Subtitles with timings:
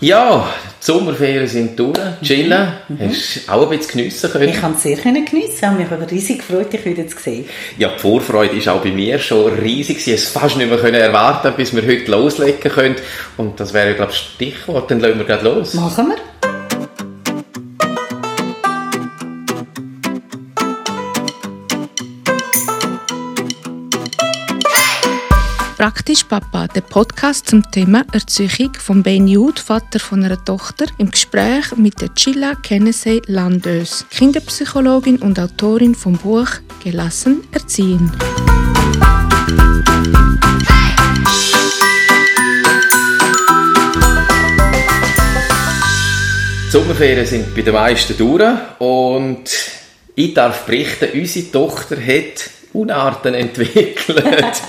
[0.00, 0.48] Ja,
[0.80, 1.98] die Sommerferien sind durch.
[2.22, 2.68] Chillen.
[2.88, 2.98] Mhm.
[3.08, 4.48] Hast du auch ein bisschen geniessen können?
[4.48, 7.44] Ich kann es sehr geniessen und mich aber riesig gefreut, dich wieder zu sehen.
[7.78, 9.98] Ja, die Vorfreude ist auch bei mir schon riesig.
[9.98, 12.96] Ich es fast nicht mehr erwarten bis wir heute loslegen können.
[13.36, 14.90] Und das wäre, glaube ich, Stichwort.
[14.90, 15.74] Dann lassen wir gerade los.
[15.74, 16.16] Machen wir.
[25.84, 31.10] Praktisch Papa, der Podcast zum Thema Erziehung von Ben Jude, Vater von einer Tochter, im
[31.10, 36.48] Gespräch mit der Chilla Kennedy Landös, Kinderpsychologin und Autorin vom Buch
[36.82, 38.10] Gelassen erziehen.
[46.66, 49.44] Die Sommerferien sind bei den meisten durch und
[50.14, 54.62] ich darf berichten, unsere Tochter hat Unarten entwickelt.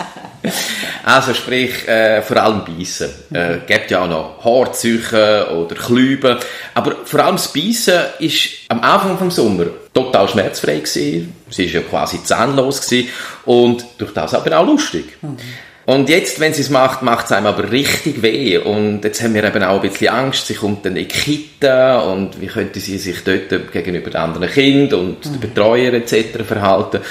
[1.03, 3.09] also sprich, äh, vor allem Beißen.
[3.33, 6.37] Äh, gibt ja auch noch Haarzüche oder Klüben.
[6.73, 11.35] Aber vor allem das Beißen ist am Anfang des Sommer total schmerzfrei gewesen.
[11.49, 13.09] Sie war ja quasi zahnlos gewesen.
[13.45, 15.17] Und durch das aber auch lustig.
[15.21, 15.37] Mhm.
[15.85, 18.57] Und jetzt, wenn sie es macht, macht es einem aber richtig weh.
[18.57, 21.99] Und jetzt haben wir eben auch ein bisschen Angst, sie kommt dann in die Kita
[21.99, 25.31] und wie könnte sie sich dort gegenüber den anderen Kindern und mhm.
[25.31, 26.43] den Betreuer etc.
[26.43, 27.01] verhalten.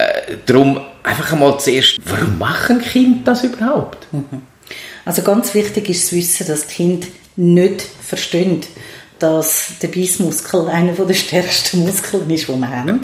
[0.00, 4.06] Äh, darum einfach einmal zuerst, warum machen Kinder das überhaupt?
[4.12, 4.42] Mhm.
[5.04, 7.06] Also ganz wichtig ist zu wissen, dass die Kinder
[7.36, 8.60] nicht verstehen,
[9.18, 13.00] dass der Beißmuskel einer der stärksten Muskeln ist, die wir haben.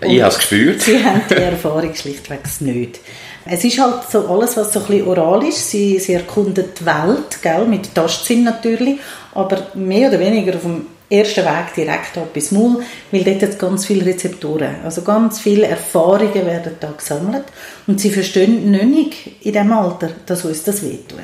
[0.00, 0.80] Und ich habe es gespürt.
[0.82, 3.00] Sie haben die Erfahrung schlichtweg nicht.
[3.44, 5.70] Es ist halt so alles, was so ein bisschen oral ist.
[5.70, 8.98] Sie, sie erkunden die Welt, gell, mit Tastsinn natürlich,
[9.34, 13.58] aber mehr oder weniger auf dem ersten Weg direkt ab bis Maul, weil dort hat
[13.58, 17.44] ganz viele Rezeptoren, also ganz viele Erfahrungen werden da gesammelt
[17.86, 21.18] und sie verstehen nicht in dem Alter, dass uns das wehtut.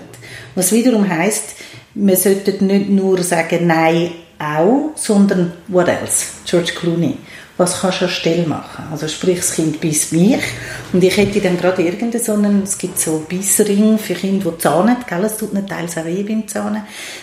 [0.54, 1.54] Was wiederum heißt,
[1.94, 6.26] wir sollten nicht nur sagen Nein auch, sondern what else?
[6.44, 7.16] George Clooney
[7.56, 8.84] was kannst du anstelle machen?
[8.90, 10.42] Also sprich, das Kind beißt mich
[10.92, 14.58] und ich hätte dann gerade irgendeinen so einen, es gibt so Bissering für Kinder, die
[14.58, 15.24] zahnen, gell?
[15.24, 16.82] es tut nicht teils auch weh beim Zahnen,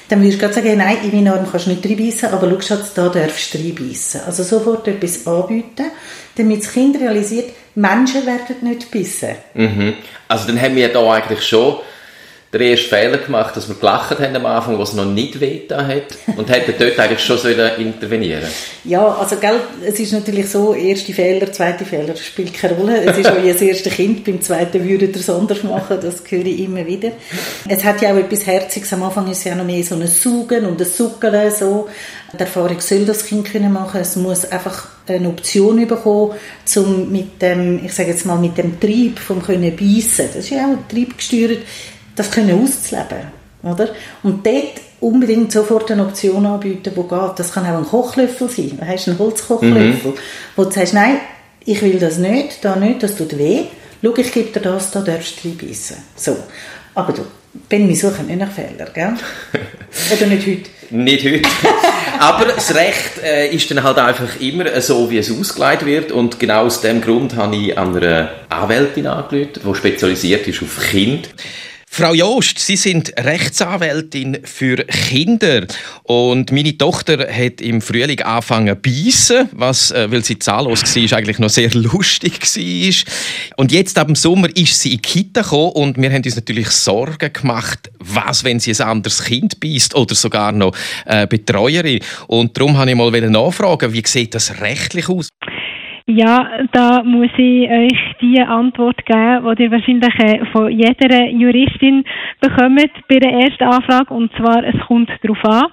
[0.10, 2.62] dann würdest du gerade sagen, nein, in meinen Arm kannst du nicht reinbeissen, aber schau,
[2.62, 4.22] Schatz, da darfst du reinbeissen.
[4.26, 5.92] Also sofort etwas anbieten,
[6.36, 9.36] damit das Kind realisiert, Menschen werden nicht bissen.
[9.54, 9.94] Mhm.
[10.28, 11.78] Also dann haben wir da eigentlich schon
[12.54, 16.16] den ersten Fehler gemacht, dass wir gelacht haben am Anfang, was noch nicht wehgetan hat
[16.38, 17.40] und hätten dort eigentlich schon
[17.80, 18.48] intervenieren
[18.84, 23.04] Ja, also gell, es ist natürlich so, erste Fehler, zweite Fehler spielt keine Rolle.
[23.04, 26.60] Es ist euer erstes Kind, beim zweiten würde ihr es anders machen, das höre ich
[26.60, 27.12] immer wieder.
[27.68, 30.06] Es hat ja auch etwas Herziges, am Anfang ist es ja noch mehr so ein
[30.06, 31.90] Saugen und ein Suckeln, so.
[32.34, 36.32] Die Erfahrung soll das Kind können machen, es muss einfach eine Option bekommen,
[36.76, 40.28] um mit dem, ich sage jetzt mal, mit dem Trieb vom können beißen.
[40.28, 41.60] Das ist ja auch triebgesteuert
[42.16, 43.32] das können auszuleben.
[43.64, 43.90] Oder?
[44.24, 47.32] Und dort unbedingt sofort eine Option anbieten, die geht.
[47.38, 48.78] Das kann auch ein Kochlöffel sein.
[48.80, 50.18] Du hast einen Holzkochlöffel, mhm.
[50.56, 51.18] wo du sagst, nein,
[51.66, 53.64] ich will das nicht, da nicht, das tut weh.
[54.02, 55.98] Schau, ich gebe dir das, da darfst du reinbeissen.
[56.16, 56.36] So.
[56.94, 57.22] Aber du,
[57.70, 59.14] Ben, wir suchen nicht nach Fehlern, gell?
[60.18, 60.70] Oder nicht heute?
[60.90, 61.50] nicht heute.
[62.20, 66.12] Aber das Recht äh, ist dann halt einfach immer so, wie es ausgelegt wird.
[66.12, 70.80] Und genau aus dem Grund habe ich an einer Anwältin angerufen, die spezialisiert ist auf
[70.90, 71.30] Kinder.
[71.96, 75.68] Frau Joost, Sie sind Rechtsanwältin für Kinder
[76.02, 81.18] und meine Tochter hat im Frühling angefangen zu beißen, was, äh, weil sie zahllos war,
[81.20, 83.58] eigentlich noch sehr lustig war.
[83.58, 86.36] Und jetzt ab dem Sommer ist sie in die Kita gekommen und wir haben uns
[86.36, 90.76] natürlich Sorgen gemacht, was, wenn sie ein anderes Kind beißt oder sogar noch
[91.06, 92.00] äh, Betreuerin.
[92.26, 95.30] Und darum habe ich mal nachfragen, wie sieht das rechtlich aus?
[96.06, 102.04] Ja, da muss ich euch die Antwort geben, die ihr wahrscheinlich äh, von jeder Juristin
[102.42, 104.14] bekommt bei der ersten Anfrage.
[104.14, 105.72] Und zwar, es kommt darauf an.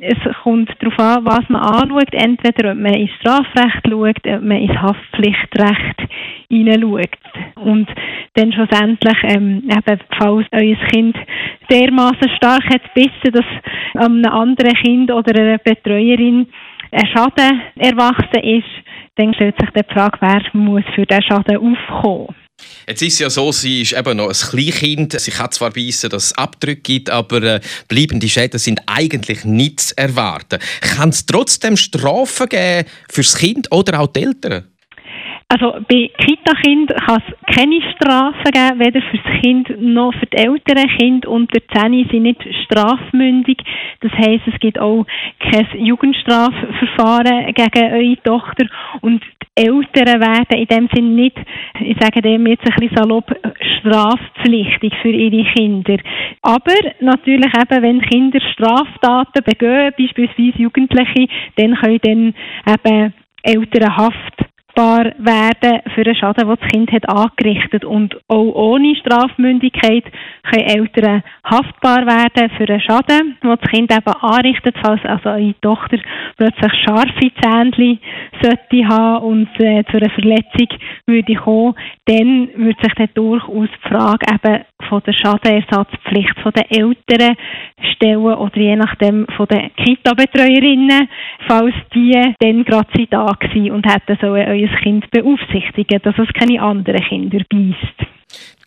[0.00, 2.12] Es kommt darauf an, was man anschaut.
[2.12, 6.08] Entweder, ob man ins Strafrecht schaut, ob man ins Haftpflichtrecht
[6.50, 7.16] hineinschaut.
[7.62, 7.88] Und
[8.34, 11.16] dann schlussendlich, ähm, eben, falls euer Kind
[11.70, 13.46] dermaßen stark hat bissen, dass
[13.94, 16.48] einem anderen Kind oder einer Betreuerin
[16.90, 18.87] ein Schaden erwachsen ist,
[19.18, 22.34] dann stellt sich die Frage, wer muss für diesen Schaden aufkommen.
[22.86, 25.20] Jetzt ist es ja so, sie ist eben noch ein Kleinkind.
[25.20, 29.80] Sie kann zwar beißen, dass es Abdrücke gibt, aber äh, bleibende Schäden sind eigentlich nicht
[29.80, 30.58] zu erwarten.
[30.80, 34.64] Kann es trotzdem Strafen geben für das Kind oder auch die Eltern?
[35.50, 40.36] Also bei Kita-Kind kann es keine Strafen geben, weder für das Kind noch für die
[40.36, 43.56] älteren Kinder unter 10 sind nicht strafmündig.
[44.00, 45.06] Das heisst, es gibt auch
[45.40, 48.66] kein Jugendstrafverfahren gegen eure Tochter
[49.00, 49.22] und
[49.56, 51.38] die Eltern werden in dem Sinn nicht,
[51.80, 53.34] ich sage dem jetzt ein bisschen salopp,
[53.80, 55.96] strafpflichtig für ihre Kinder.
[56.42, 62.34] Aber natürlich eben, wenn Kinder Straftaten begehen, beispielsweise Jugendliche, dann können dann
[62.66, 64.47] eben Eltern Haft
[64.78, 67.84] strafbar werden für einen Schaden, den das Kind hat angerichtet.
[67.84, 70.04] Und auch ohne Strafmündigkeit
[70.42, 75.54] können Eltern haftbar werden für einen Schaden, den das Kind eben anrichtet, falls also eine
[75.60, 75.98] Tochter
[76.36, 77.98] plötzlich scharfe Zähnchen
[78.40, 80.68] sollte haben und äh, zu einer Verletzung
[81.06, 81.74] würde kommen,
[82.06, 87.36] dann würde sich dann durchaus die Frage eben von der Schadenersatzpflicht der Eltern
[87.94, 91.08] stellen oder je nachdem von den Kita-Betreuerinnen,
[91.46, 96.60] falls die dann gerade da waren und hätten so euer Kind beaufsichtigen, dass es keine
[96.62, 98.08] anderen Kinder beißt.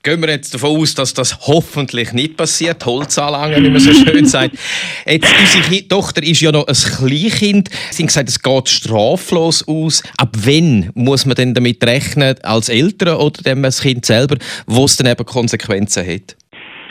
[0.03, 2.83] Gehen wir jetzt davon aus, dass das hoffentlich nicht passiert.
[2.88, 4.57] Holz anlangen, wie man so schön sagt.
[5.06, 7.69] Jetzt, unsere Tochter ist ja noch ein Kleinkind.
[7.92, 10.01] Sie haben gesagt, es geht straflos aus.
[10.18, 14.86] Ab wann muss man denn damit rechnen, als Eltern oder dem das Kind selber, wo
[14.86, 16.36] es dann eben Konsequenzen hat?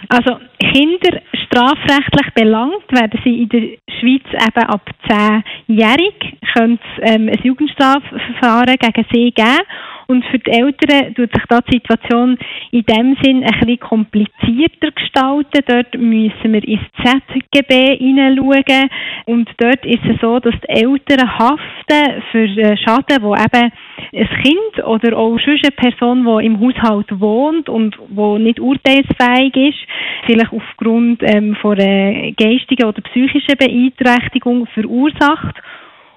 [0.08, 3.62] Also Kinder strafrechtlich belangt werden sie in der
[3.98, 9.58] Schweiz eben ab 10-jährig, könnte es ähm, ein Jugendstrafverfahren gegen sie geben
[10.10, 12.36] und für die Eltern tut sich da die Situation
[12.72, 15.62] in dem Sinn ein bisschen komplizierter gestalten.
[15.68, 18.90] Dort müssen wir ins ZGB hineinschauen.
[19.26, 23.70] Und dort ist es so, dass die Eltern haften für Schaden, wo eben
[24.12, 29.54] ein Kind oder auch schon eine Person, die im Haushalt wohnt und wo nicht urteilsfähig
[29.54, 29.78] ist,
[30.26, 35.56] vielleicht aufgrund ähm, von einer geistigen oder psychischen Beeinträchtigung verursacht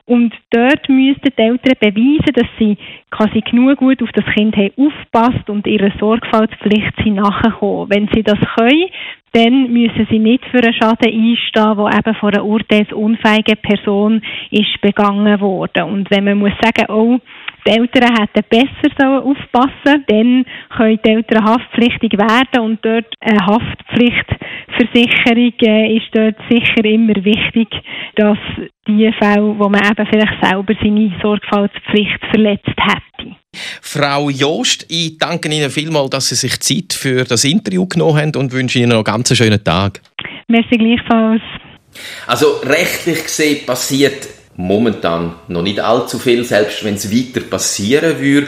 [0.05, 2.77] und dort müssten die Eltern beweisen, dass sie
[3.09, 7.89] quasi genug gut auf das Kind haben aufgepasst und ihrer Sorgfaltspflicht sind nachgekommen.
[7.89, 8.89] Wenn sie das können,
[9.31, 14.21] dann müssen sie nicht für einen Schaden einstehen, der eben von einer urteilsunfähigen Person
[14.51, 15.83] ist begangen worden.
[15.85, 17.19] Und wenn man muss sagen, oh,
[17.65, 20.45] die Eltern hätten besser aufpassen dann
[20.75, 27.67] können die Eltern haftpflichtig werden und dort eine Haftpflichtversicherung äh, ist dort sicher immer wichtig,
[28.15, 28.39] dass
[28.87, 33.35] die Fälle, wo man eben vielleicht selber seine Sorgfaltspflicht verletzt hätte.
[33.81, 38.35] Frau Joost, ich danke Ihnen vielmals, dass Sie sich Zeit für das Interview genommen haben
[38.35, 40.01] und wünsche Ihnen noch einen ganz schönen Tag.
[40.47, 41.41] Merci gleichfalls.
[42.25, 48.47] Also rechtlich gesehen passiert momentan noch nicht allzu viel, selbst wenn es weiter passieren würde.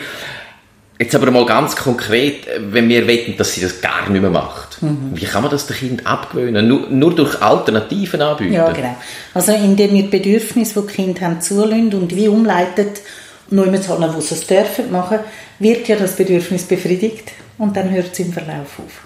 [0.97, 4.81] Jetzt aber mal ganz konkret, wenn wir wetten, dass sie das gar nicht mehr macht.
[4.81, 5.11] Mhm.
[5.13, 6.65] Wie kann man das dem Kind abgewöhnen?
[6.67, 8.53] Nur, nur, durch Alternativen anbieten?
[8.53, 8.95] Ja, genau.
[9.33, 13.01] Also indem wir die Bedürfnisse, die die Kinder haben, zulassen und wie umleitet,
[13.49, 15.19] nur mit wo sie es dürfen machen,
[15.59, 19.04] wird ja das Bedürfnis befriedigt und dann hört es im Verlauf auf.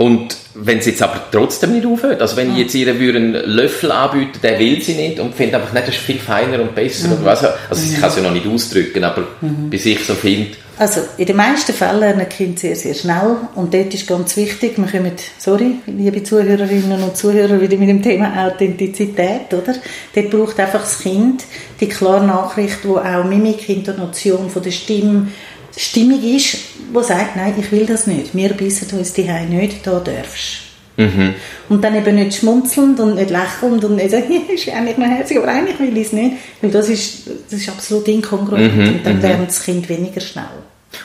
[0.00, 3.92] Und wenn sie jetzt aber trotzdem nicht aufhört, also wenn ich jetzt ihr einen Löffel
[3.92, 7.08] anbieten, der will sie nicht und findet einfach nicht, das ist viel feiner und besser
[7.08, 7.12] mhm.
[7.12, 7.44] oder was.
[7.44, 9.68] Also ich kann es ja noch nicht ausdrücken, aber mhm.
[9.68, 10.56] bis ich so finde.
[10.78, 14.78] Also in den meisten Fällen lernen Kind sehr, sehr schnell und dort ist ganz wichtig,
[14.78, 19.74] wir kommen, sorry, liebe Zuhörerinnen und Zuhörer, wieder mit dem Thema Authentizität, oder?
[20.14, 21.44] Dort braucht einfach das Kind
[21.78, 25.28] die klare Nachricht, wo auch Mimik, Intonation von der Stimme,
[25.76, 30.00] stimmig ist, wo sagt, nein, ich will das nicht, wir bissen uns die nicht, da
[30.00, 30.62] darfst
[30.96, 31.34] mhm.
[31.68, 35.38] Und dann eben nicht schmunzelnd und nicht lächelnd und nicht sagen, ist eigentlich noch herzig,
[35.38, 38.88] aber eigentlich will ich es nicht, weil das ist, das ist absolut inkongruent mhm.
[38.88, 39.22] und dann mhm.
[39.22, 40.44] lernt das Kind weniger schnell.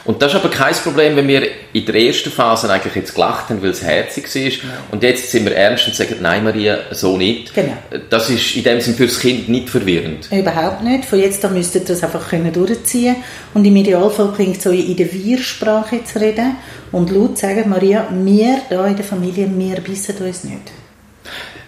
[0.03, 3.49] Und das ist aber kein Problem, wenn wir in der ersten Phase eigentlich jetzt gelacht
[3.49, 4.41] haben, weil es herzig war.
[4.41, 4.59] Ja.
[4.91, 7.53] Und jetzt sind wir ernst und sagen, nein Maria, so nicht.
[7.53, 7.73] Genau.
[8.09, 10.29] Das ist in dem Sinne für das Kind nicht verwirrend.
[10.31, 11.05] Überhaupt nicht.
[11.05, 13.15] Von jetzt an müsst ihr das einfach können durchziehen
[13.53, 16.57] Und im Idealfall klingt so in der Wir-Sprache zu reden
[16.91, 20.74] und laut sagen, Maria, wir hier in der Familie, wir bissen uns nicht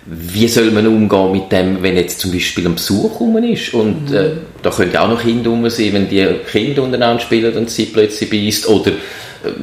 [0.09, 4.09] wie soll man umgehen mit dem, wenn jetzt zum Beispiel ein Besuch rum ist und
[4.09, 4.15] mhm.
[4.15, 4.29] äh,
[4.63, 8.29] da können auch noch Kinder rum sein, wenn die Kinder untereinander spielen und sie plötzlich
[8.29, 8.91] beißt oder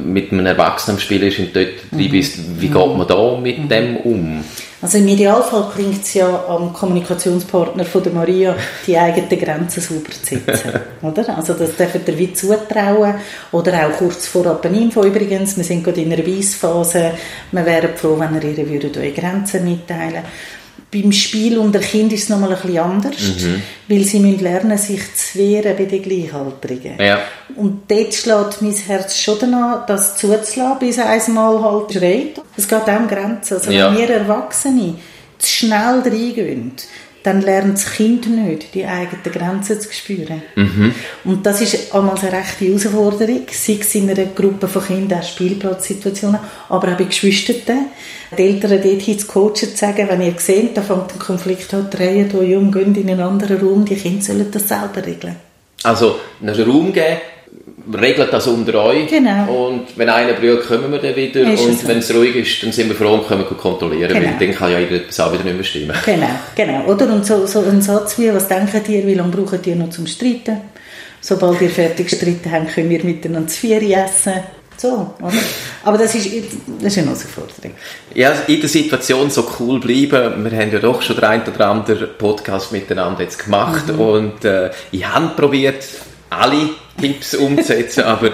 [0.03, 2.09] mit einem Erwachsenen spielen ist und dort mhm.
[2.09, 3.69] bist, wie geht man da mit mhm.
[3.69, 4.43] dem um?
[4.81, 8.55] Also im Idealfall klingt es ja am Kommunikationspartner von der Maria,
[8.85, 10.71] die eigenen Grenzen sauber zu setzen.
[11.01, 11.37] oder?
[11.37, 13.15] Also das dürfen ihr wie zutrauen.
[13.51, 17.13] Oder auch kurz vor eine Info übrigens, wir sind gerade in einer Weissphase,
[17.51, 20.23] wir wären froh, wenn ihr ihr würdet eure Grenzen mitteilen
[21.01, 23.61] beim Spiel unter Kind ist es nochmal ein bisschen anders, mhm.
[23.87, 26.97] weil sie müssen lernen, sich zu wehren bei den Gleichaltrigen.
[26.99, 27.19] Ja.
[27.55, 32.41] Und dort schlägt mein Herz schon danach, das zuzulassen, bis einmal halt schreit.
[32.55, 33.55] Es geht auch um Grenzen.
[33.55, 33.91] Also ja.
[33.91, 34.95] wenn wir Erwachsene
[35.37, 36.71] zu schnell reingehen,
[37.25, 40.43] dann lernt das Kind nicht, die eigenen Grenzen zu spüren.
[40.55, 40.93] Mhm.
[41.23, 45.23] Und das ist einmal eine rechte Herausforderung, sei es in einer Gruppe von Kindern, auch
[45.23, 46.39] Spielplatzsituationen,
[46.69, 47.87] aber auch bei Geschwistern.
[48.37, 51.89] Die Eltern dorthin zu coachen, zu sagen, wenn ihr seht, da fängt ein Konflikt an,
[51.89, 55.35] drehen euch um, gehen in einen anderen Raum, die Kinder sollen das selber regeln.
[55.83, 57.17] Also einen Raum geben,
[57.93, 59.07] regelt das unter euch.
[59.07, 59.67] Genau.
[59.67, 61.41] Und wenn einer brüllt, kommen wir dann wieder.
[61.51, 61.87] Ist und so.
[61.87, 64.13] wenn es ruhig ist, dann sind wir froh und können kontrollieren.
[64.13, 64.25] Genau.
[64.25, 65.95] Weil dann kann ja irgendetwas auch wieder nicht mehr stimmen.
[66.05, 66.85] Genau, genau.
[66.85, 67.13] Oder?
[67.13, 70.07] Und so, so ein Satz wie, was denken ihr, wie lange braucht ihr noch zum
[70.07, 70.57] Streiten?
[71.21, 74.33] Sobald ihr fertig gestritten habt, können wir miteinander das Vieri essen.
[74.77, 75.31] So, oder?
[75.85, 76.25] Aber das ist,
[76.81, 77.71] das ist eine Herausforderung.
[78.13, 80.43] Ja, in der Situation so cool bleiben.
[80.43, 83.99] Wir haben ja doch schon den einen oder anderen Podcast miteinander jetzt gemacht Mhm.
[83.99, 85.85] und äh, ich habe probiert,
[86.29, 88.31] alle Tipps umzusetzen, aber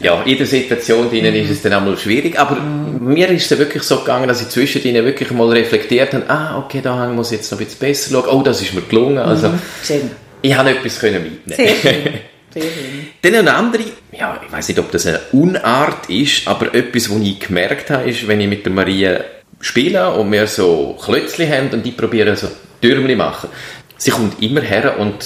[0.00, 3.58] ja, in der Situation drinnen ist es dann einmal schwierig, aber mir ist es dann
[3.58, 7.30] wirklich so gegangen, dass ich zwischen ihnen wirklich mal reflektiert habe, ah, okay, da muss
[7.30, 9.52] ich jetzt noch ein bisschen besser schauen, oh, das ist mir gelungen, also
[9.84, 10.10] Schön.
[10.40, 12.02] ich habe etwas können mitnehmen Sehr schön.
[12.52, 13.06] Sehr schön.
[13.22, 17.20] dann eine andere, ja, ich weiß nicht, ob das eine Unart ist, aber etwas, was
[17.22, 19.20] ich gemerkt habe, ist, wenn ich mit der Maria
[19.60, 22.48] spiele und wir so Klötzchen haben und die probieren so
[22.82, 23.48] Türmchen machen.
[23.96, 25.24] Sie kommt immer her und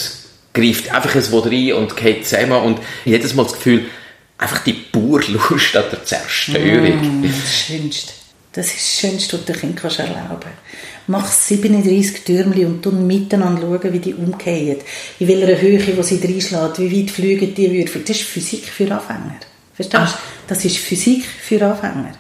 [0.57, 3.87] greift einfach ein Wort rein und geht zusammen und jedes Mal das Gefühl,
[4.39, 7.23] einfach die pure Lust an der Zerstörung.
[7.23, 8.13] Das Schönste.
[8.53, 10.51] Das ist das Schönste, was du Kind kannst erlauben
[11.09, 14.79] Mach 37 Türmchen und dann miteinander schauen, wie die umgehen.
[15.19, 18.03] In welcher Höhe wo sie reinschlägt, wie weit fliegen die Würfel.
[18.03, 19.37] Das ist Physik für Anfänger.
[19.75, 20.19] Verstehst du?
[20.49, 22.13] Das ist Physik für Anfänger.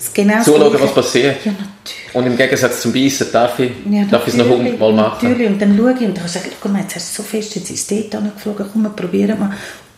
[0.00, 0.84] Das genau das Zuschauen, Gleiche.
[0.86, 1.44] was passiert.
[1.44, 2.14] Ja, natürlich.
[2.14, 5.28] Und im Gegensatz zum Beißen darf ich, Ja, darf ich es noch hundertmal machen.
[5.28, 7.28] Natürlich, und dann schaue ich und dann sage ich, guck mal, jetzt hast du so
[7.28, 9.52] fest, jetzt ist es dort angeflogen, komm, wir probieren mal.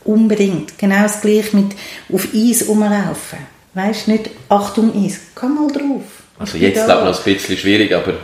[0.05, 0.77] Unbedingt.
[0.77, 1.77] Genau das gleiche mit
[2.13, 3.39] auf Eis rumlaufen.
[3.75, 6.03] Weißt du, nicht Achtung Eis, komm mal drauf.
[6.43, 8.15] Also jetzt glaube ich noch ein bisschen schwierig, aber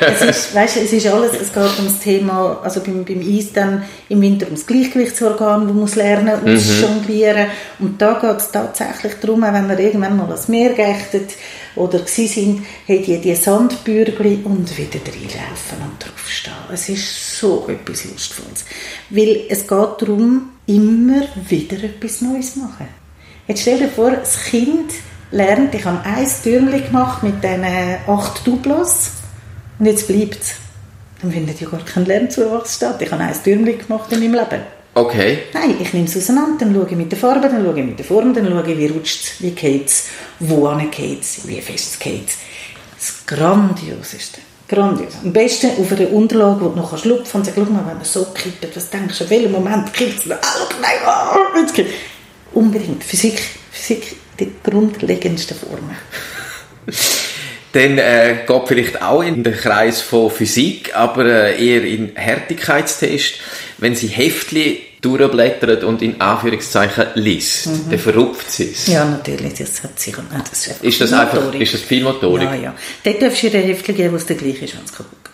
[0.00, 3.82] es ist, weißt es ist alles, es geht ums Thema, also beim, beim Eis dann
[4.10, 7.46] im Winter ums Gleichgewichtsorgan, du musst lernen, ausjonglieren.
[7.78, 11.30] Und da geht es tatsächlich darum, wenn wir irgendwann mal ans Meer geächtet
[11.76, 16.56] oder gsi sind, hat die, die Sandbürgli und wieder reinlaufen und draufstehen.
[16.70, 18.66] Es ist so etwas Lustvolles.
[19.08, 22.88] Weil es geht darum, immer wieder etwas Neues machen.
[23.48, 24.92] Jetzt stell dir vor, das Kind
[25.30, 27.64] lernt, ich habe ein Türmchen gemacht mit diesen
[28.06, 29.10] acht Duplos
[29.78, 30.52] und jetzt bleibt es.
[31.22, 33.00] Dann findet ja gar kein Lernzuwachs statt.
[33.02, 34.62] Ich habe ein Türmchen gemacht in meinem Leben.
[34.94, 35.38] okay.
[35.52, 37.98] Nein, ich nehme es auseinander, dann schaue ich mit der Farbe, dann schaue ich mit
[37.98, 40.06] der Form, dann schaue ich, wie rutscht es, wie geht es,
[40.38, 42.36] wo geht es, wie fest geht es.
[42.96, 44.40] Das Grandioseste.
[44.70, 45.14] Grandios.
[45.24, 47.98] Am besten auf einer Unterlage, wo du noch schlupfen kannst und sagst, schau mal, wenn
[47.98, 50.30] er so kippt, was denkst du, in welchem Moment kippt es?
[50.30, 51.90] Ah, schau, nein, ah, jetzt kippt
[52.52, 53.02] Unbedingt.
[53.02, 53.40] Physik,
[53.72, 55.96] Physik, die grundlegendsten Formen.
[57.72, 63.34] Dann äh, geht vielleicht auch in den Kreis von Physik, aber äh, eher in Härtigkeitstest.
[63.78, 68.88] Wenn sie Heftli durchblättert und in Anführungszeichen liest, dann verrupft sie es.
[68.88, 68.92] Mhm.
[68.92, 71.60] Ja, natürlich, das hat sicher das ist, einfach Ist das einfach, Motorik.
[71.62, 72.48] ist das viel Motorik?
[72.48, 72.74] Ja, ja.
[73.04, 75.18] Dort darfst du ihr ein Heftchen geben, wo es der gleich ist, wenn es kaputt
[75.24, 75.29] geht.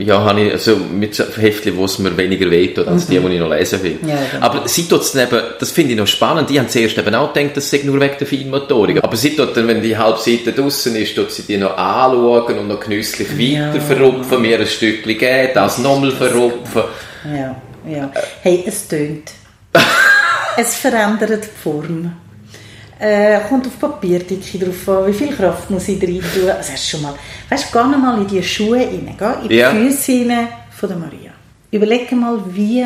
[0.00, 3.26] Ja, habe ich, also mit so Heftchen, wo es mir weniger wehtut, als die, die
[3.34, 3.98] ich noch lesen will.
[4.02, 4.08] Mhm.
[4.08, 4.44] Ja, genau.
[4.46, 7.32] Aber sie tut es eben, das finde ich noch spannend, die haben zuerst eben auch
[7.32, 9.02] gedacht, das sei nur wegen der Feinmotorik.
[9.02, 12.58] Aber sie tut dann, wenn die halbe Seite draussen ist, tut sie die noch anschauen
[12.58, 13.68] und noch genüsslich Ja.
[13.72, 16.82] weiter verrupfen, mir ein Stückchen geben, das nochmal verrupfen.
[17.34, 17.56] Ja,
[17.90, 18.12] ja.
[18.42, 19.32] Hey, es tönt.
[20.58, 22.12] es verändert die Form.
[23.02, 26.48] Äh, kommt auf Papierdicke drauf an, wie viel Kraft muss ich rein tun.
[26.48, 27.14] Also du schon mal,
[27.48, 29.70] weißt du, geh mal in die Schuhe rein, geh in die Ja.
[29.70, 31.32] Füße rein von der Maria.
[31.72, 32.84] Überlege mal, wie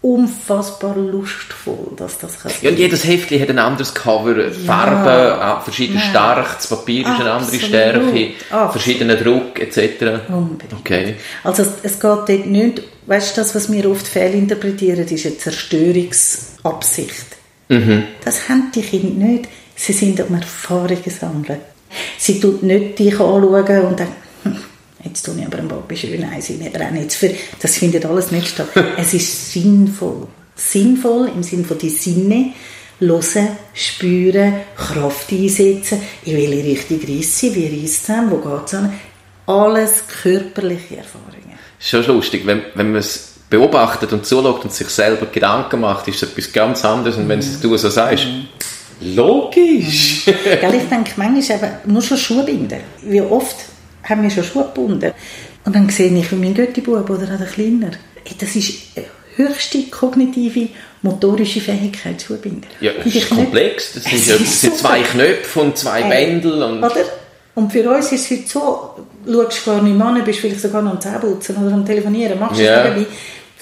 [0.00, 4.34] unfassbar lustvoll dass das kann Ja, und jedes Heftchen hat ein anderes Cover,
[4.66, 6.08] Farben, äh, verschiedene Nein.
[6.10, 7.62] Stärke, das Papier ist eine andere Absolut.
[7.62, 8.72] Stärke, Absolut.
[8.72, 9.78] verschiedener Druck etc.
[10.28, 10.72] Unbedingt.
[10.80, 11.14] Okay.
[11.44, 15.38] Also es, es geht dort nicht, weißt du, das, was wir oft fehlinterpretieren, ist eine
[15.38, 17.41] Zerstörungsabsicht.
[18.24, 19.48] Das haben die Kinder nicht.
[19.74, 21.58] Sie sind um Erfahrungen sammeln.
[22.18, 24.12] Sie tut nicht dich anschauen und denkt,
[24.44, 24.56] hm,
[25.04, 26.96] jetzt tue ich aber ein Baby schön eins rein.
[26.96, 28.68] Jetzt für, das findet alles nicht statt.
[28.96, 30.28] es ist sinnvoll.
[30.54, 32.52] Sinnvoll im Sinne von die Sinne,
[33.00, 38.74] hören, spüren, Kraft einsetzen, in welche Richtung reisst sie, wie reisst sie, wo geht es
[38.74, 38.92] an.
[39.46, 41.58] Alles körperliche Erfahrungen.
[41.80, 46.08] Ist schon lustig, wenn, wenn man es beobachtet und zuschaut und sich selber Gedanken macht,
[46.08, 47.18] ist etwas ganz anderes.
[47.18, 48.26] Und wenn du so sagst,
[49.00, 50.24] logisch.
[50.24, 52.80] Gell, ich denke manchmal eben, nur schon Schuhe binden.
[53.02, 53.56] Wie oft
[54.04, 55.12] haben wir schon Schuhe gebunden?
[55.64, 57.90] Und dann sehe ich, wie mein Göttibub oder auch der Kleiner,
[58.40, 58.72] das ist
[59.36, 60.68] höchste kognitive,
[61.02, 62.66] motorische Fähigkeit, Schuhe binden.
[62.80, 63.92] Ja, die ist komplex.
[63.94, 66.62] Das Es sind, ja, ist das sind zwei Knöpfe und zwei Ey, Bändel.
[66.62, 67.04] Und Oder?
[67.54, 68.90] Und für uns ist es heute so,
[69.26, 72.38] du schaust gar nicht mehr an, bist vielleicht sogar noch am Zähneputzen oder am Telefonieren,
[72.40, 72.84] machst es Ja.
[72.84, 73.06] nebenbei.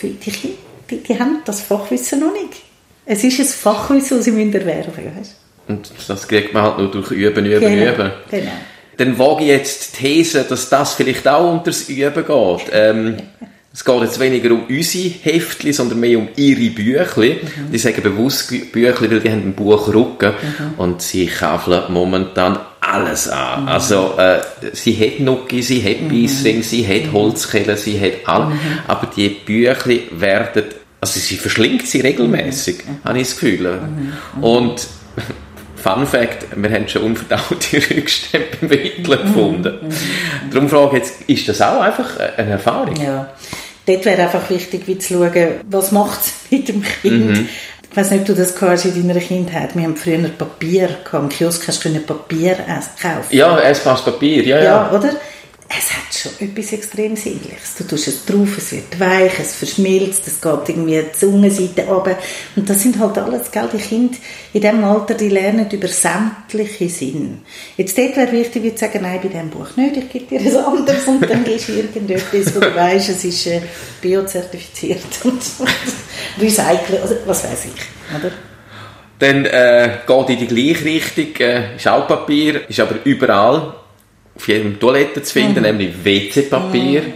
[0.01, 0.57] Für die Kinder,
[0.91, 2.63] die, die haben das Fachwissen noch nicht.
[3.05, 5.35] Es ist ein Fachwissen, das sie erwerben müssen.
[5.69, 7.93] und das kriegt man halt nur durch Üben, Üben, Genau.
[7.93, 8.11] Üben.
[8.31, 8.51] genau.
[8.97, 12.71] Dann wage ich jetzt die These, dass das vielleicht auch unter das Üben geht.
[12.73, 13.17] Ähm,
[13.73, 17.41] es geht jetzt weniger um unsere Heftchen, sondern mehr um ihre Büchli.
[17.43, 17.73] Mhm.
[17.73, 20.75] Die sagen bewusst Büchli, weil die haben einen Buchrücken mhm.
[20.79, 22.59] und sie kaufen momentan
[22.91, 23.63] alles an.
[23.63, 23.69] Mhm.
[23.69, 24.41] Also äh,
[24.73, 26.63] sie hat Nuki, sie hat Bissing, mhm.
[26.63, 28.55] sie hat Holzkelle, sie hat alles.
[28.55, 28.79] Mhm.
[28.87, 30.65] Aber die Büchli werden,
[31.01, 33.05] also sie verschlingt sie regelmäßig, mhm.
[33.05, 33.79] habe ich das Gefühl.
[34.41, 34.87] Und
[35.77, 39.79] Fun Fact, wir haben schon unverdaute Rückstände beim Wickeln gefunden.
[40.53, 42.97] Darum frage ich jetzt, ist das auch einfach eine Erfahrung?
[42.97, 43.33] Ja.
[43.87, 47.49] Dort wäre einfach wichtig, wie zu schauen, was macht es mit dem Kind.
[47.91, 49.75] Ich weiß nicht, ob du das gehört in deiner Kindheit.
[49.75, 51.15] Wir haben früher Papier gehabt.
[51.15, 53.27] Im Kiosk hast du Papier kaufen.
[53.31, 54.65] Ja, essbares Papier, ja, ja.
[54.65, 55.11] Ja, oder?
[55.73, 57.77] es hat schon etwas extrem Sinnliches.
[57.79, 62.19] Du tust es drauf, es wird weich, es verschmilzt, es geht irgendwie die Zungenseite runter.
[62.57, 64.17] Und das sind halt alles, gell, die Kinder
[64.53, 67.43] in diesem Alter, die lernen über sämtliche Sinn.
[67.77, 70.57] Jetzt dort wäre wichtig, zu sagen, nein, bei diesem Buch nicht, ich gebe dir ein
[70.57, 73.61] anderes und dann gehst du irgendetwas, wo du weißt, es ist äh,
[74.03, 75.41] biozertifiziert und,
[76.37, 78.33] und recycelt, also, was weiß ich, oder?
[79.19, 83.75] Dann äh, geht in die gleiche Richtung, äh, ist auch Papier, ist aber überall
[84.35, 85.63] auf jedem Toilette zu finden, mhm.
[85.63, 87.03] nämlich WC-Papier.
[87.03, 87.13] Mhm.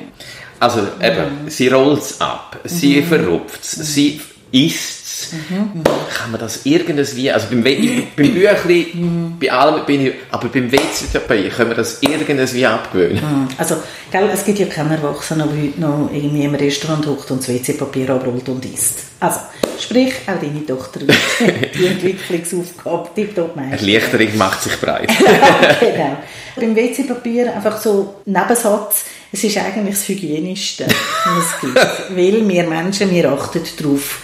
[0.60, 3.06] Also eben, sie rollt es ab, sie mhm.
[3.06, 4.20] verrupft es, sie
[4.52, 5.82] isst Mhm.
[5.84, 9.36] Kann man das irgendwie, also beim, beim Büchli, mhm.
[9.40, 13.16] bei allem bin ich, aber beim WC-Papier können wir das irgendwie abgewöhnen.
[13.16, 13.48] Mhm.
[13.56, 13.76] Also,
[14.10, 17.48] gell, es gibt ja keine Erwachsenen, die heute noch irgendwie im Restaurant hockt und das
[17.48, 18.98] WC-Papier abrollt und isst.
[19.20, 19.40] Also,
[19.80, 21.00] sprich, auch deine Tochter
[21.78, 23.88] die Entwicklungsaufgabe tiptop meistern.
[23.88, 25.08] Erleichterung macht sich breit.
[25.80, 26.16] genau.
[26.56, 29.04] Beim WC-Papier einfach so Nebensatz,
[29.34, 31.76] es ist eigentlich das Hygienischste, was es gibt.
[32.16, 34.20] Weil wir Menschen, wir achten darauf,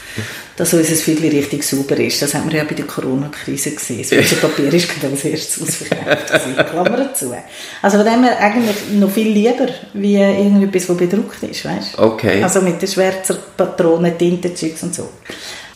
[0.57, 2.23] dass unser Viertel richtig sauber ist.
[2.23, 4.02] Das haben wir ja bei der Corona-Krise gesehen.
[4.02, 6.71] Das WC-Papier ist gerade als erstes ausverkauft.
[6.71, 7.35] Klammer zu.
[7.83, 11.99] Also von dem her eigentlich noch viel lieber, wie irgendetwas, das bedruckt ist, weißt?
[11.99, 12.43] Okay.
[12.43, 15.09] Also mit den Schwärzer Patronen, Tintenzeugs und so.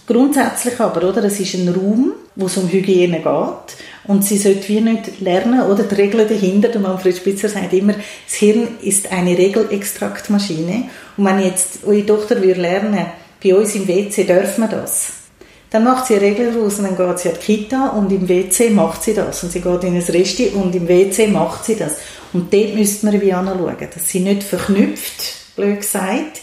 [0.07, 3.63] Grundsätzlich aber, oder, es ist ein Raum, wo es um Hygiene geht
[4.07, 5.85] und sie sollte wie nicht lernen, oder?
[5.85, 10.85] Die Regel dahinter, der Manfred Spitzer sagt immer, das Hirn ist eine Regelextraktmaschine.
[11.17, 13.07] Und wenn jetzt eure Tochter würde lernen,
[13.43, 15.12] bei uns im WC dürfen wir das,
[15.71, 18.29] dann macht sie eine Regel daraus und dann geht sie an die Kita und im
[18.29, 19.43] WC macht sie das.
[19.43, 21.97] Und sie geht in ein Resti und im WC macht sie das.
[22.33, 26.43] Und dort müsste man wie anschauen, dass sie nicht verknüpft, blöd gesagt,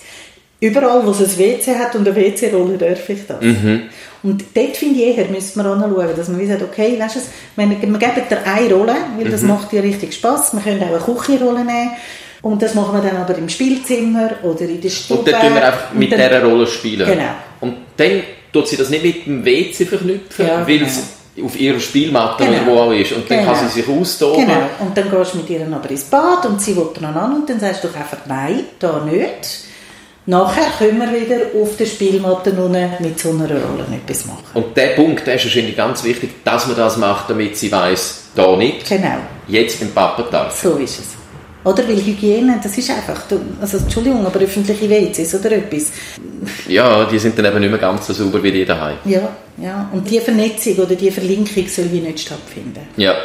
[0.62, 3.42] überall, wo es ein WC hat und eine WC-Rolle, darf ich das.
[3.42, 3.84] Mhm.
[4.24, 7.20] Und dort finde ich eher, müsste man anschauen, dass man wie sagt, okay, weißt du,
[7.56, 9.50] wir, geben dir eine Rolle, weil das mhm.
[9.50, 10.54] macht dir richtig Spass.
[10.54, 11.92] Wir können auch eine Küchenrolle nehmen.
[12.44, 15.20] Und das machen wir dann aber im Spielzimmer oder in der Stube.
[15.20, 17.08] Und dann tun wir einfach mit dieser Rolle spielen.
[17.08, 17.32] Genau.
[17.60, 18.22] Und dann
[18.54, 20.90] tut sie das nicht mit dem WC verknüpfen, ja, weil genau.
[20.90, 22.58] sie auf ihrer Spielmatte genau.
[22.58, 23.12] oder wo auch ist.
[23.14, 23.54] Und dann genau.
[23.54, 24.46] kann sie sich austoben.
[24.46, 24.70] Genau.
[24.80, 27.50] Und dann gehst du mit ihr aber ins Bad und sie will dann an und
[27.50, 29.71] dann sagst du einfach, nein, da nicht
[30.28, 32.54] Nachher können wir wieder auf der Spielmatte
[33.00, 34.44] mit so einer Rolle etwas machen.
[34.54, 38.26] Und der Punkt der ist wahrscheinlich ganz wichtig, dass man das macht, damit sie weiß,
[38.36, 38.88] da nicht.
[38.88, 39.18] Genau.
[39.48, 40.62] Jetzt beim Papa darf.
[40.62, 41.08] So ist es.
[41.64, 43.24] Oder weil Hygiene, das ist einfach,
[43.60, 45.92] also Entschuldigung, aber öffentliche WCs oder etwas.
[46.68, 48.98] Ja, die sind dann eben nicht mehr ganz so sauber wie die daheim.
[49.06, 49.90] Ja, ja.
[49.92, 52.82] Und die Vernetzung oder die Verlinkung soll wie nicht stattfinden.
[52.96, 53.16] Ja.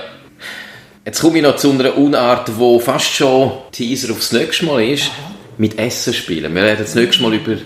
[1.04, 5.04] Jetzt komme ich noch zu einer Unart, die fast schon Teaser aufs nächste Mal ist.
[5.04, 6.54] Aha mit Essen spielen.
[6.54, 7.56] Wir werden das nächste Mal über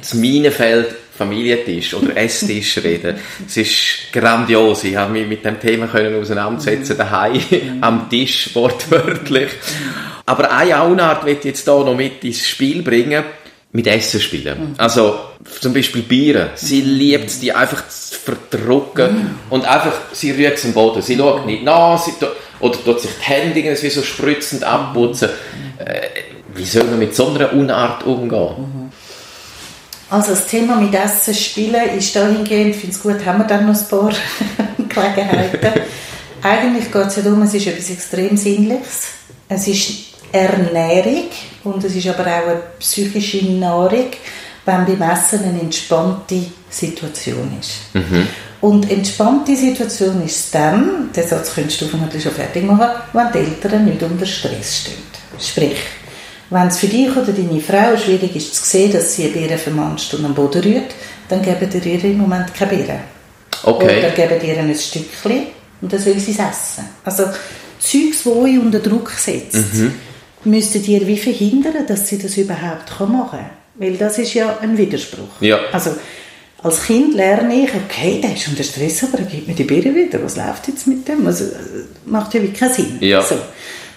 [0.00, 3.16] das Minenfeld Familientisch oder Esstisch reden.
[3.46, 4.84] Es ist grandios.
[4.84, 7.42] Ich habe mich mit dem Thema können auseinandersetzen daheim
[7.82, 9.50] am Tisch wortwörtlich.
[10.24, 13.22] Aber eine Unart wird jetzt hier noch mit ins Spiel bringen.
[13.72, 14.74] Mit Essen spielen.
[14.78, 15.20] Also,
[15.60, 16.48] zum Beispiel Bieren.
[16.54, 19.38] Sie liebt es, die einfach zu verdrucken.
[19.50, 21.02] Und einfach, sie rührt es am Boden.
[21.02, 22.12] Sie schaut nicht nach, sie
[22.60, 25.28] oder tut sich die Hände irgendwie so spritzend abputzen.
[25.78, 26.08] Äh,
[26.54, 28.90] wie soll man mit so einer Unart umgehen?
[30.10, 33.66] Also das Thema mit Essen spielen ist dahingehend, ich finde es gut, haben wir dann
[33.66, 34.10] noch ein paar
[34.88, 35.80] Gelegenheiten.
[36.42, 39.08] Eigentlich geht es ja darum, es ist etwas extrem Sinnliches.
[39.48, 39.90] Es ist
[40.32, 41.28] Ernährung
[41.64, 44.06] und es ist aber auch eine psychische Nahrung,
[44.64, 47.94] wenn beim Essen eine entspannte Situation ist.
[47.94, 48.26] Mhm.
[48.60, 53.38] Und entspannte Situation ist dann, den Satz könntest du vermutlich schon fertig machen, wenn die
[53.38, 55.10] Eltern nicht unter Stress stehen.
[55.38, 55.78] Sprich,
[56.50, 59.58] wenn es für dich oder deine Frau schwierig ist zu sehen, dass sie eine Beere
[59.58, 60.94] vermanscht und am Boden rührt,
[61.28, 63.00] dann geben ihr ihr im Moment keine Beere.
[63.62, 63.98] Okay.
[63.98, 65.46] Oder geben ihr ein Stückchen
[65.80, 66.84] und dann soll sie es essen.
[67.04, 67.24] Also
[67.78, 69.94] Zeugs, die euch unter Druck setzt, mhm.
[70.44, 73.50] müsstet ihr wie verhindern, dass sie das überhaupt machen kann.
[73.76, 75.40] Weil das ist ja ein Widerspruch.
[75.40, 75.58] Ja.
[75.72, 75.92] Also
[76.62, 79.94] als Kind lerne ich, okay, der ist unter Stress, aber er gibt mir die Beere
[79.94, 80.22] wieder.
[80.22, 81.26] Was läuft jetzt mit dem?
[81.26, 81.44] Also,
[82.04, 82.98] macht ja wirklich keinen Sinn.
[83.00, 83.22] Ja.
[83.22, 83.36] So.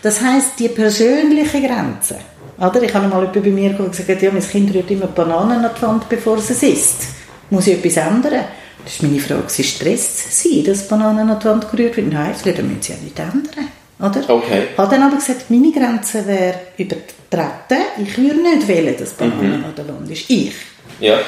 [0.04, 2.18] Das heißt, die persönliche Grenze
[2.60, 2.84] Oder?
[2.84, 5.82] Ich habe mal jemand bei mir gesagt, ja, mein Kind rührt immer Bananen an die
[5.82, 6.98] Wand, bevor es es isst.
[7.50, 8.44] Muss ich etwas ändern?
[8.84, 12.12] Das ist meine Frage, stresst sie, dass Bananen an die Wand gerührt werden?
[12.14, 13.68] Nein, das müssen sie ja nicht ändern.
[14.00, 14.30] Oder?
[14.30, 14.64] Okay.
[14.78, 17.86] Hat dann aber gesagt, meine Grenze wäre übertreten.
[18.04, 19.66] Ich würde nicht wählen, dass Bananen Mhm.
[19.66, 20.30] an der Wand ist.
[20.30, 20.54] Ich.
[21.00, 21.20] Ja.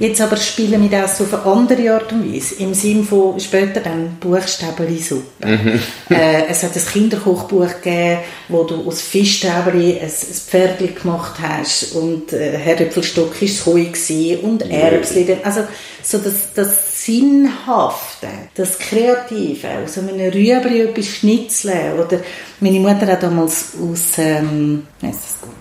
[0.00, 2.54] Jetzt aber spielen wir das auf eine andere Art und Weise.
[2.54, 5.24] Im Sinne von später dann Buchstäbeli-Suppe.
[6.10, 11.94] Äh, es hat ein Kinderkochbuch gegeben, wo du aus Fischstäbeli ein, ein Pferdli gemacht hast
[11.94, 15.36] und äh, Herdöpfelstock war das Heu und Erbsli.
[15.44, 15.62] Also
[16.02, 21.98] so das, das Sinnhafte, das Kreative, aus einem Rüebli etwas schnitzeln.
[21.98, 22.20] Oder
[22.58, 25.52] meine Mutter hat damals aus, ähm, ist das gut,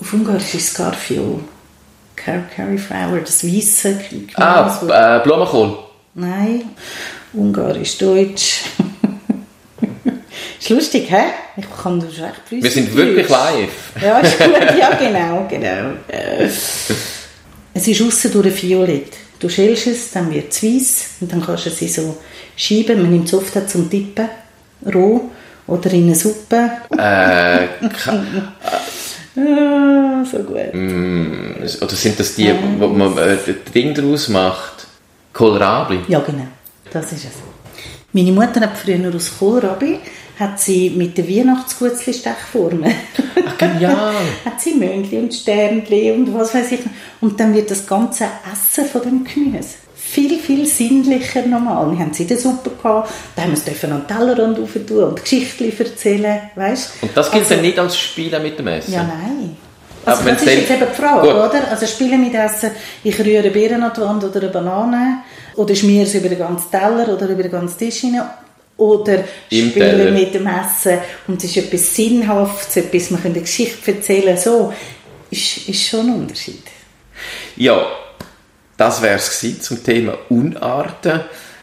[0.00, 1.40] auf Ungarisch ist Scarfio.
[2.24, 4.36] Car Cauliflower, das weiße Gemüse.
[4.36, 5.78] Ah, äh, Blumenkohl.
[6.14, 6.62] Nein,
[7.32, 8.62] Ungarisch, Deutsch.
[10.60, 11.24] ist lustig, hä?
[11.56, 13.70] Ich kann das recht flüssig Wir sind wirklich live.
[14.00, 15.92] Ja, ist gut, ja genau, genau.
[16.08, 16.48] Äh,
[17.74, 19.12] Es ist aussen durch Violett.
[19.40, 22.18] Du schälst es, dann wird es weiss und dann kannst du es in so
[22.56, 24.28] Scheiben, man nimmt es oft auch zum Tippen,
[24.94, 25.30] roh
[25.66, 26.70] oder in eine Suppe.
[26.96, 27.66] Äh,
[29.36, 30.74] Ah, so gut.
[30.74, 31.62] Mm.
[31.80, 34.86] oder sind das die, wo man äh, das Ding daraus macht?
[35.32, 36.00] Kohlrabi?
[36.08, 36.46] Ja, genau.
[36.92, 37.32] Das ist es.
[38.12, 40.00] Meine Mutter hat früher aus Kohlrabi
[40.38, 42.92] hat sie mit den Weihnachtsgutzli-Stechformen
[43.46, 44.14] Ach, genial.
[44.44, 46.80] hat sie Möndli und Sternli und was weiß ich.
[47.20, 49.76] Und dann wird das ganze Essen von dem Gemüse
[50.12, 51.90] viel, viel sinnlicher normal.
[51.92, 55.04] Wir haben sie der Suppe gehabt, da haben wir es an den Tellerrand rauf tun
[55.04, 56.92] und Geschichten erzählen, weißt?
[57.02, 58.92] Und das gilt Also- dann nicht als Spielen mit dem Essen?
[58.92, 59.56] Ja, nein.
[60.04, 61.30] Aber Also wenn das ist jetzt eben die Frage, Gut.
[61.36, 61.70] oder?
[61.70, 62.72] Also spielen mit Essen,
[63.04, 65.18] ich rühre Beeren an die Wand oder eine Banane
[65.54, 68.24] oder schmiere es über den ganzen Teller oder über den ganzen Tisch hinein
[68.76, 69.18] oder
[69.50, 70.10] Im spielen Teller.
[70.10, 70.98] mit dem Essen
[71.28, 74.72] und es ist etwas Sinnhaftes, etwas, man kann eine Geschichte erzählen, so,
[75.30, 76.64] ist, ist schon ein Unterschied.
[77.56, 77.86] Ja,
[78.82, 81.20] das wäre es zum Thema Unarten.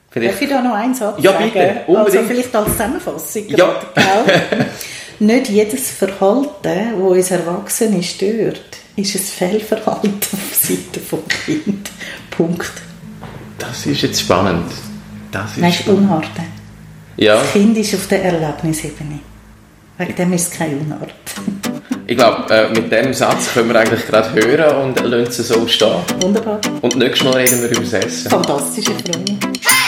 [0.10, 1.45] Vielleicht Darf ich da noch einen Satz Ja, sagen?
[1.51, 2.27] bitte, Also unbedingt.
[2.27, 3.43] vielleicht als Zusammenfassung.
[3.49, 3.75] Ja.
[5.19, 11.91] Nicht jedes Verhalten, das uns Erwachsene stört, ist ein Fehlverhalten auf Seite vom Kind.
[12.32, 12.71] Punkt.
[13.58, 14.71] Das ist jetzt spannend.
[15.32, 16.01] Das ist Nein, spannend.
[16.03, 16.45] Unarten.
[17.17, 19.19] Ja, Das Kind ist auf der Erlebnisebene.
[19.97, 21.13] Wegen dem ist es keine Unart.
[22.10, 25.67] Ich glaube, äh, mit dem Satz können wir eigentlich gerade hören und lassen es so
[25.67, 25.98] stehen.
[26.22, 26.60] Wunderbar.
[26.82, 28.32] Und nächstes Mal reden wir über das Essen.
[28.32, 29.79] Fantastisch, ich freue mich.